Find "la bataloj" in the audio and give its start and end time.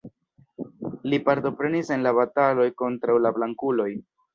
2.09-2.69